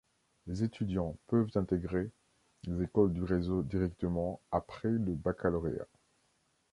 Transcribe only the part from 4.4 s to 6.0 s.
après le baccalauréat.